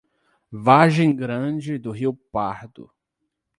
Vargem 0.51 1.13
Grande 1.15 1.77
do 1.77 1.91
Rio 1.91 2.11
Pardo 2.11 2.89